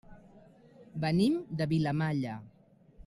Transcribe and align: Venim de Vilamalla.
Venim 1.03 1.35
de 1.59 1.69
Vilamalla. 1.75 2.39